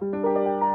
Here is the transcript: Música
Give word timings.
Música 0.00 0.65